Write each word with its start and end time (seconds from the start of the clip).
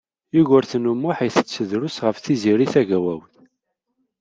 Yugurten 0.35 0.89
U 0.91 0.93
Muḥ 1.01 1.17
itett 1.27 1.55
drus 1.69 1.97
ɣef 2.05 2.15
Tiziri 2.19 2.67
Tagawawt. 2.73 3.33